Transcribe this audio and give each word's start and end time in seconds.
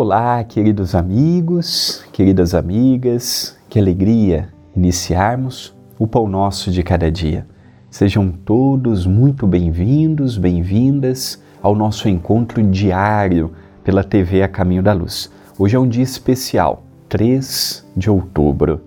Olá, 0.00 0.44
queridos 0.44 0.94
amigos, 0.94 2.04
queridas 2.12 2.54
amigas, 2.54 3.58
que 3.68 3.80
alegria 3.80 4.48
iniciarmos 4.76 5.74
o 5.98 6.06
Pão 6.06 6.28
Nosso 6.28 6.70
de 6.70 6.84
cada 6.84 7.10
dia. 7.10 7.44
Sejam 7.90 8.30
todos 8.30 9.06
muito 9.06 9.44
bem-vindos, 9.44 10.38
bem-vindas 10.38 11.42
ao 11.60 11.74
nosso 11.74 12.08
encontro 12.08 12.62
diário 12.62 13.50
pela 13.82 14.04
TV 14.04 14.40
A 14.40 14.46
Caminho 14.46 14.84
da 14.84 14.92
Luz. 14.92 15.32
Hoje 15.58 15.74
é 15.74 15.80
um 15.80 15.88
dia 15.88 16.04
especial, 16.04 16.84
3 17.08 17.84
de 17.96 18.08
outubro. 18.08 18.82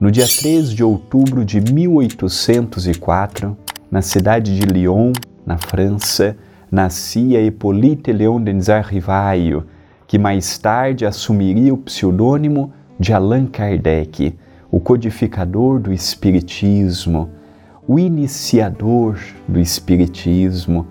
No 0.00 0.10
dia 0.10 0.26
3 0.26 0.72
de 0.72 0.82
outubro 0.82 1.44
de 1.44 1.60
1804, 1.60 3.56
na 3.88 4.02
cidade 4.02 4.58
de 4.58 4.66
Lyon, 4.66 5.12
na 5.46 5.58
França, 5.58 6.36
nascia 6.72 7.40
Hippolyte 7.40 8.10
Léon 8.12 8.42
Denis 8.42 8.66
Rivaio, 8.84 9.64
que 10.10 10.18
mais 10.18 10.58
tarde 10.58 11.06
assumiria 11.06 11.72
o 11.72 11.76
pseudônimo 11.76 12.72
de 12.98 13.12
Allan 13.12 13.46
Kardec, 13.46 14.36
o 14.68 14.80
codificador 14.80 15.78
do 15.78 15.92
Espiritismo, 15.92 17.30
o 17.86 17.96
iniciador 17.96 19.16
do 19.46 19.60
Espiritismo, 19.60 20.88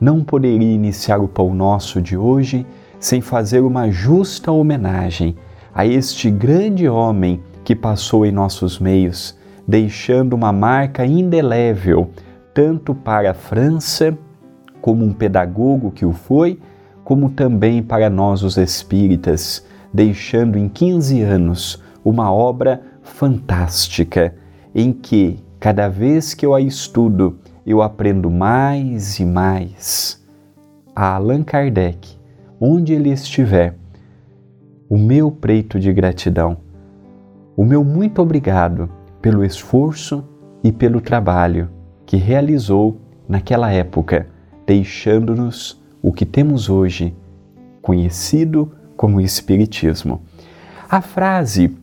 não 0.00 0.24
poderia 0.24 0.72
iniciar 0.72 1.18
o 1.18 1.28
Pão 1.28 1.54
Nosso 1.54 2.02
de 2.02 2.16
hoje 2.16 2.66
sem 2.98 3.20
fazer 3.20 3.60
uma 3.60 3.88
justa 3.88 4.50
homenagem 4.50 5.36
a 5.72 5.86
este 5.86 6.28
grande 6.28 6.88
homem 6.88 7.40
que 7.62 7.76
passou 7.76 8.26
em 8.26 8.32
nossos 8.32 8.80
meios, 8.80 9.38
deixando 9.64 10.32
uma 10.32 10.50
marca 10.50 11.06
indelével 11.06 12.10
tanto 12.52 12.96
para 12.96 13.30
a 13.30 13.34
França, 13.34 14.18
como 14.80 15.04
um 15.04 15.12
pedagogo 15.12 15.92
que 15.92 16.04
o 16.04 16.12
foi, 16.12 16.58
como 17.06 17.30
também 17.30 17.84
para 17.84 18.10
nós 18.10 18.42
os 18.42 18.56
espíritas, 18.56 19.64
deixando 19.94 20.58
em 20.58 20.68
15 20.68 21.22
anos 21.22 21.80
uma 22.04 22.32
obra 22.32 22.82
fantástica 23.00 24.34
em 24.74 24.92
que, 24.92 25.38
cada 25.60 25.88
vez 25.88 26.34
que 26.34 26.44
eu 26.44 26.52
a 26.52 26.60
estudo, 26.60 27.38
eu 27.64 27.80
aprendo 27.80 28.28
mais 28.28 29.20
e 29.20 29.24
mais. 29.24 30.20
A 30.96 31.14
Allan 31.14 31.44
Kardec, 31.44 32.18
onde 32.60 32.92
ele 32.92 33.10
estiver, 33.10 33.76
o 34.88 34.98
meu 34.98 35.30
preito 35.30 35.78
de 35.78 35.92
gratidão, 35.92 36.56
o 37.56 37.64
meu 37.64 37.84
muito 37.84 38.20
obrigado 38.20 38.90
pelo 39.22 39.44
esforço 39.44 40.24
e 40.60 40.72
pelo 40.72 41.00
trabalho 41.00 41.70
que 42.04 42.16
realizou 42.16 43.00
naquela 43.28 43.70
época, 43.70 44.26
deixando-nos 44.66 45.85
o 46.06 46.12
que 46.12 46.24
temos 46.24 46.70
hoje, 46.70 47.12
conhecido 47.82 48.70
como 48.96 49.20
Espiritismo. 49.20 50.22
A 50.88 51.00
frase 51.00 51.76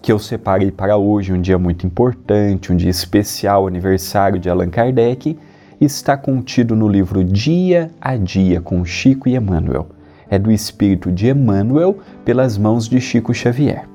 que 0.00 0.12
eu 0.12 0.18
separei 0.20 0.70
para 0.70 0.96
hoje, 0.96 1.32
um 1.32 1.40
dia 1.40 1.58
muito 1.58 1.84
importante, 1.84 2.72
um 2.72 2.76
dia 2.76 2.88
especial, 2.88 3.66
aniversário 3.66 4.38
de 4.38 4.48
Allan 4.48 4.70
Kardec, 4.70 5.36
está 5.80 6.16
contido 6.16 6.76
no 6.76 6.86
livro 6.86 7.24
Dia 7.24 7.90
a 8.00 8.14
Dia 8.16 8.60
com 8.60 8.84
Chico 8.84 9.28
e 9.28 9.34
Emmanuel. 9.34 9.88
É 10.30 10.38
do 10.38 10.52
espírito 10.52 11.10
de 11.10 11.28
Emmanuel 11.28 11.98
pelas 12.24 12.56
mãos 12.56 12.88
de 12.88 13.00
Chico 13.00 13.34
Xavier. 13.34 13.88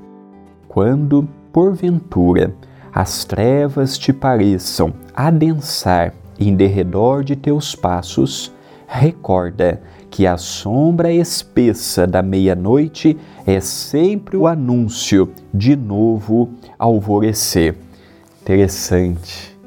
Quando, 0.67 1.25
porventura, 1.53 2.53
as 2.93 3.23
trevas 3.23 3.97
te 3.97 4.11
pareçam 4.11 4.93
adensar 5.15 6.13
em 6.37 6.53
derredor 6.53 7.23
de 7.23 7.37
teus 7.37 7.73
passos, 7.75 8.51
recorda 8.93 9.81
que 10.11 10.27
a 10.27 10.37
sombra 10.37 11.11
espessa 11.11 12.05
da 12.05 12.21
meia-noite 12.21 13.17
é 13.45 13.59
sempre 13.59 14.37
o 14.37 14.45
anúncio 14.45 15.31
de 15.51 15.75
novo 15.75 16.51
alvorecer. 16.77 17.75
Interessante. 18.43 19.57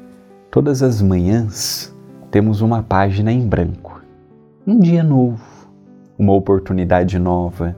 Todas 0.49 0.81
as 0.81 1.01
manhãs 1.01 1.93
temos 2.31 2.61
uma 2.61 2.81
página 2.81 3.29
em 3.29 3.45
branco. 3.45 4.01
Um 4.65 4.79
dia 4.79 5.03
novo, 5.03 5.43
uma 6.17 6.31
oportunidade 6.31 7.19
nova. 7.19 7.75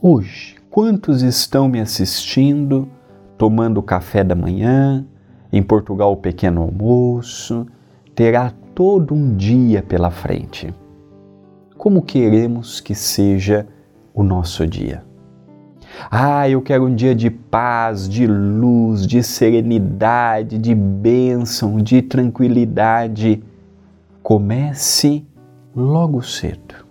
Hoje, 0.00 0.56
quantos 0.70 1.20
estão 1.20 1.68
me 1.68 1.78
assistindo, 1.78 2.88
tomando 3.36 3.82
café 3.82 4.24
da 4.24 4.34
manhã, 4.34 5.06
em 5.52 5.62
Portugal 5.62 6.12
o 6.12 6.16
pequeno 6.16 6.62
almoço, 6.62 7.66
terá 8.14 8.50
todo 8.80 9.14
um 9.14 9.36
dia 9.36 9.82
pela 9.82 10.10
frente. 10.10 10.74
Como 11.76 12.00
queremos 12.00 12.80
que 12.80 12.94
seja 12.94 13.66
o 14.14 14.22
nosso 14.22 14.66
dia? 14.66 15.04
Ah, 16.10 16.48
eu 16.48 16.62
quero 16.62 16.86
um 16.86 16.94
dia 16.94 17.14
de 17.14 17.28
paz, 17.28 18.08
de 18.08 18.26
luz, 18.26 19.06
de 19.06 19.22
serenidade, 19.22 20.56
de 20.56 20.74
bênção, 20.74 21.76
de 21.76 22.00
tranquilidade. 22.00 23.44
Comece 24.22 25.26
logo 25.76 26.22
cedo. 26.22 26.86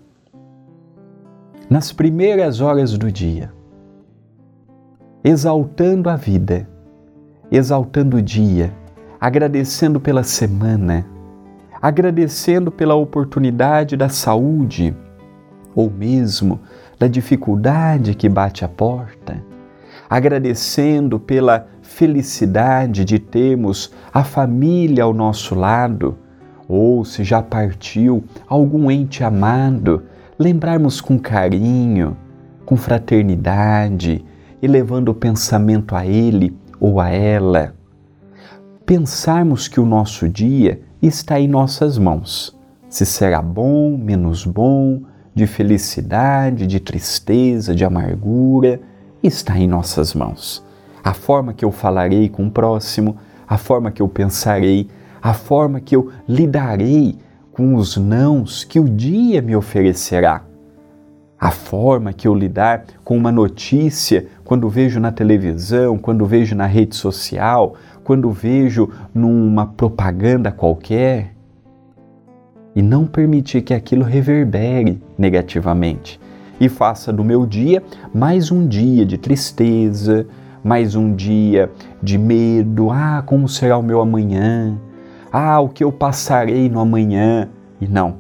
Nas 1.67 1.91
primeiras 1.91 2.61
horas 2.61 2.95
do 2.99 3.11
dia, 3.11 3.51
exaltando 5.23 6.07
a 6.07 6.15
vida, 6.15 6.69
exaltando 7.51 8.17
o 8.17 8.21
dia, 8.21 8.71
agradecendo 9.19 9.99
pela 9.99 10.21
semana, 10.21 11.03
agradecendo 11.81 12.71
pela 12.71 12.95
oportunidade 12.95 13.95
da 13.95 14.09
saúde 14.09 14.95
ou 15.73 15.89
mesmo 15.89 16.59
da 16.97 17.07
dificuldade 17.07 18.15
que 18.15 18.27
bate 18.27 18.65
a 18.65 18.67
porta, 18.67 19.41
agradecendo 20.09 21.19
pela 21.19 21.67
felicidade 21.81 23.05
de 23.05 23.19
termos 23.19 23.91
a 24.13 24.23
família 24.23 25.03
ao 25.03 25.13
nosso 25.13 25.55
lado, 25.55 26.17
ou 26.67 27.05
se 27.05 27.23
já 27.23 27.41
partiu 27.41 28.23
algum 28.47 28.91
ente 28.91 29.23
amado, 29.23 30.03
lembrarmos 30.37 30.99
com 30.99 31.17
carinho, 31.17 32.15
com 32.65 32.75
fraternidade, 32.75 34.23
elevando 34.61 35.11
o 35.11 35.15
pensamento 35.15 35.95
a 35.95 36.05
ele 36.05 36.55
ou 36.79 36.99
a 36.99 37.09
ela. 37.09 37.73
Pensarmos 38.85 39.67
que 39.67 39.79
o 39.79 39.85
nosso 39.85 40.27
dia 40.27 40.81
está 41.01 41.39
em 41.39 41.47
nossas 41.47 41.97
mãos. 41.97 42.57
Se 42.89 43.05
será 43.05 43.41
bom, 43.41 43.97
menos 43.97 44.45
bom, 44.45 45.01
de 45.33 45.47
felicidade, 45.47 46.67
de 46.67 46.79
tristeza, 46.79 47.73
de 47.73 47.85
amargura, 47.85 48.81
está 49.23 49.57
em 49.57 49.67
nossas 49.67 50.13
mãos. 50.13 50.63
A 51.03 51.13
forma 51.13 51.53
que 51.53 51.63
eu 51.63 51.71
falarei 51.71 52.27
com 52.27 52.47
o 52.47 52.51
próximo, 52.51 53.15
a 53.47 53.57
forma 53.57 53.91
que 53.91 54.01
eu 54.01 54.07
pensarei, 54.07 54.87
a 55.21 55.33
forma 55.33 55.79
que 55.79 55.95
eu 55.95 56.11
lidarei 56.27 57.17
com 57.51 57.75
os 57.75 57.95
nãos 57.97 58.63
que 58.63 58.79
o 58.79 58.89
dia 58.89 59.41
me 59.41 59.55
oferecerá. 59.55 60.43
A 61.39 61.51
forma 61.51 62.11
que 62.11 62.27
eu 62.27 62.35
lidar 62.35 62.83
com 63.03 63.15
uma 63.15 63.31
notícia 63.31 64.27
quando 64.43 64.67
vejo 64.67 64.99
na 64.99 65.11
televisão, 65.11 65.97
quando 65.97 66.25
vejo 66.25 66.53
na 66.53 66.65
rede 66.65 66.95
social, 66.97 67.75
quando 68.03 68.31
vejo 68.31 68.89
numa 69.13 69.65
propaganda 69.65 70.51
qualquer 70.51 71.35
e 72.75 72.81
não 72.81 73.05
permitir 73.05 73.61
que 73.61 73.73
aquilo 73.73 74.03
reverbere 74.03 75.01
negativamente 75.17 76.19
e 76.59 76.67
faça 76.67 77.11
do 77.11 77.23
meu 77.23 77.45
dia 77.45 77.81
mais 78.13 78.51
um 78.51 78.67
dia 78.67 79.05
de 79.05 79.17
tristeza, 79.17 80.27
mais 80.63 80.95
um 80.95 81.13
dia 81.15 81.71
de 82.01 82.17
medo. 82.17 82.89
Ah, 82.91 83.23
como 83.25 83.47
será 83.47 83.77
o 83.77 83.83
meu 83.83 84.01
amanhã? 84.01 84.77
Ah, 85.31 85.59
o 85.59 85.69
que 85.69 85.83
eu 85.83 85.91
passarei 85.91 86.69
no 86.69 86.79
amanhã? 86.79 87.49
E 87.79 87.87
não, 87.87 88.17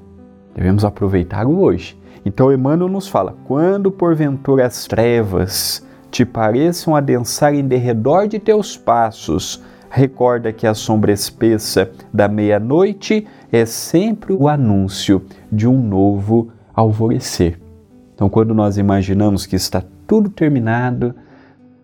devemos 0.55 0.85
aproveitar 0.85 1.45
o 1.45 1.59
hoje. 1.59 1.99
Então 2.25 2.53
Emmanuel 2.53 2.89
nos 2.89 3.07
fala: 3.07 3.35
quando 3.45 3.91
porventura 3.91 4.65
as 4.65 4.85
trevas 4.85 5.85
te 6.11 6.25
pareçam 6.25 6.95
adensar 6.95 7.53
em 7.53 7.67
derredor 7.67 8.27
de 8.27 8.39
teus 8.39 8.75
passos, 8.77 9.63
recorda 9.89 10.53
que 10.53 10.67
a 10.67 10.73
sombra 10.73 11.11
espessa 11.11 11.91
da 12.13 12.27
meia-noite 12.27 13.27
é 13.51 13.65
sempre 13.65 14.33
o 14.33 14.47
anúncio 14.47 15.23
de 15.51 15.67
um 15.67 15.81
novo 15.81 16.49
alvorecer. 16.73 17.59
Então, 18.13 18.29
quando 18.29 18.53
nós 18.53 18.77
imaginamos 18.77 19.45
que 19.45 19.55
está 19.55 19.83
tudo 20.05 20.29
terminado, 20.29 21.15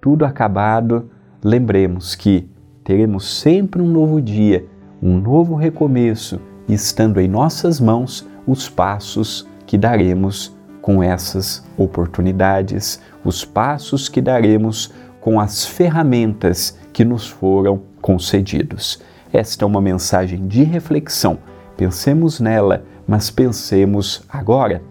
tudo 0.01 0.25
acabado, 0.25 1.10
lembremos 1.44 2.16
que 2.16 2.50
teremos 2.83 3.39
sempre 3.39 3.81
um 3.81 3.88
novo 3.88 4.22
dia, 4.22 4.66
um 5.01 5.18
novo 5.18 5.56
recomeço, 5.56 6.39
estando 6.68 7.19
em 7.19 7.27
nossas 7.27 7.80
mãos 7.80 8.27
os 8.45 8.69
passos 8.69 9.48
que 9.66 9.77
daremos 9.77 10.55
com 10.86 11.02
essas 11.02 11.64
oportunidades, 11.76 13.02
os 13.24 13.44
passos 13.44 14.08
que 14.08 14.22
daremos 14.22 14.94
com 15.20 15.40
as 15.40 15.66
ferramentas 15.66 16.78
que 16.94 17.04
nos 17.04 17.28
foram 17.28 17.82
concedidos. 18.04 19.02
Esta 19.34 19.66
é 19.66 19.68
uma 19.68 19.82
mensagem 19.82 20.48
de 20.48 20.62
reflexão. 20.62 21.40
Pensemos 21.76 22.40
nela, 22.40 22.86
mas 23.08 23.32
pensemos 23.32 24.22
agora 24.30 24.84